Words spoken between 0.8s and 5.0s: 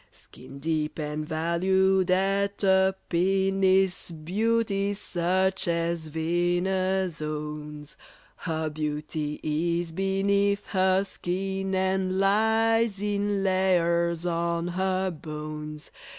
and valued at a pin, Is beauty